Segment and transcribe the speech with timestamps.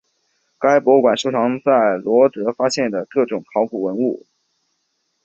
[0.57, 4.25] 该博物馆收藏在罗得岛发现的各种考古文物。